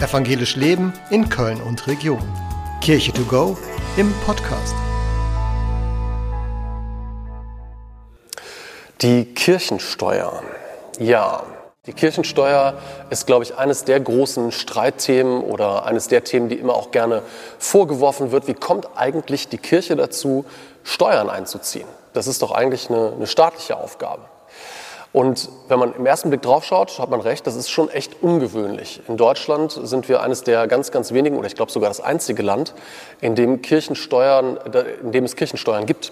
[0.00, 2.20] Evangelisch Leben in Köln und Region.
[2.80, 3.56] Kirche to go
[3.96, 4.74] im Podcast.
[9.00, 10.42] Die Kirchensteuer.
[10.98, 11.44] Ja,
[11.86, 12.74] die Kirchensteuer
[13.10, 17.22] ist, glaube ich, eines der großen Streitthemen oder eines der Themen, die immer auch gerne
[17.58, 18.48] vorgeworfen wird.
[18.48, 20.44] Wie kommt eigentlich die Kirche dazu,
[20.82, 21.86] Steuern einzuziehen?
[22.14, 24.22] Das ist doch eigentlich eine, eine staatliche Aufgabe.
[25.14, 28.20] Und wenn man im ersten Blick drauf schaut, hat man recht, das ist schon echt
[28.20, 29.00] ungewöhnlich.
[29.06, 32.42] In Deutschland sind wir eines der ganz, ganz wenigen, oder ich glaube sogar das einzige
[32.42, 32.74] Land,
[33.20, 34.58] in dem, Kirchensteuern,
[35.04, 36.10] in dem es Kirchensteuern gibt.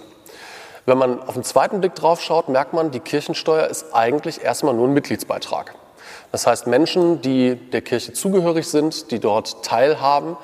[0.87, 4.73] Wenn man auf den zweiten Blick drauf schaut, merkt man, die Kirchensteuer ist eigentlich erstmal
[4.73, 5.75] nur ein Mitgliedsbeitrag.
[6.31, 10.37] Das heißt, Menschen, die der Kirche zugehörig sind, die dort teilhaben,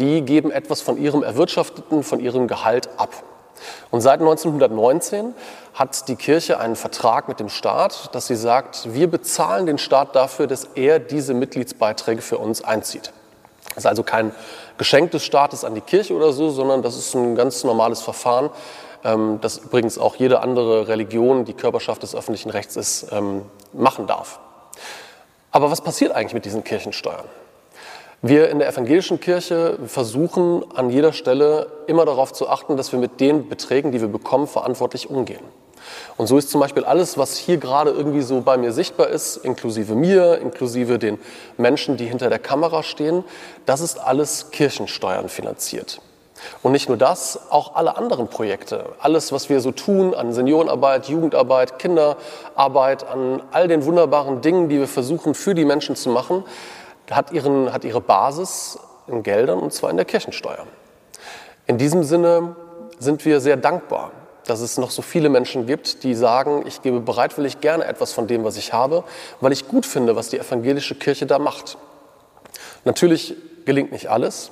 [0.00, 3.22] die geben etwas von ihrem Erwirtschafteten, von ihrem Gehalt ab.
[3.90, 5.34] Und seit 1919
[5.74, 10.14] hat die Kirche einen Vertrag mit dem Staat, dass sie sagt, wir bezahlen den Staat
[10.16, 13.12] dafür, dass er diese Mitgliedsbeiträge für uns einzieht.
[13.68, 14.32] Das ist also kein
[14.78, 18.50] Geschenk des Staates an die Kirche oder so, sondern das ist ein ganz normales Verfahren,
[19.04, 23.42] ähm, das übrigens auch jede andere Religion, die Körperschaft des öffentlichen Rechts ist, ähm,
[23.72, 24.40] machen darf.
[25.52, 27.24] Aber was passiert eigentlich mit diesen Kirchensteuern?
[28.22, 32.98] Wir in der evangelischen Kirche versuchen an jeder Stelle immer darauf zu achten, dass wir
[32.98, 35.44] mit den Beträgen, die wir bekommen, verantwortlich umgehen.
[36.18, 39.38] Und so ist zum Beispiel alles, was hier gerade irgendwie so bei mir sichtbar ist,
[39.38, 41.18] inklusive mir, inklusive den
[41.56, 43.24] Menschen, die hinter der Kamera stehen,
[43.64, 46.02] das ist alles Kirchensteuern finanziert.
[46.62, 51.08] Und nicht nur das, auch alle anderen Projekte, alles, was wir so tun an Seniorenarbeit,
[51.08, 56.44] Jugendarbeit, Kinderarbeit, an all den wunderbaren Dingen, die wir versuchen für die Menschen zu machen,
[57.10, 60.66] hat, ihren, hat ihre Basis in Geldern und zwar in der Kirchensteuer.
[61.66, 62.56] In diesem Sinne
[62.98, 64.12] sind wir sehr dankbar,
[64.46, 68.26] dass es noch so viele Menschen gibt, die sagen, ich gebe bereitwillig gerne etwas von
[68.26, 69.04] dem, was ich habe,
[69.40, 71.78] weil ich gut finde, was die evangelische Kirche da macht.
[72.84, 74.50] Natürlich gelingt nicht alles.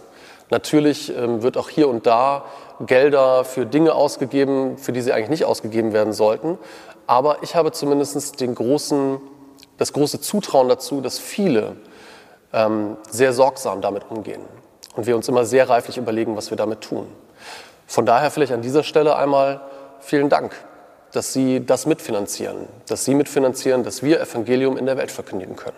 [0.50, 2.44] Natürlich ähm, wird auch hier und da
[2.80, 6.58] Gelder für Dinge ausgegeben, für die sie eigentlich nicht ausgegeben werden sollten.
[7.06, 9.20] Aber ich habe zumindest den großen,
[9.76, 11.76] das große Zutrauen dazu, dass viele
[13.10, 14.42] sehr sorgsam damit umgehen
[14.96, 17.06] und wir uns immer sehr reiflich überlegen, was wir damit tun.
[17.86, 19.60] Von daher vielleicht an dieser Stelle einmal
[20.00, 20.54] vielen Dank,
[21.12, 25.76] dass Sie das mitfinanzieren, dass Sie mitfinanzieren, dass wir Evangelium in der Welt verkündigen können.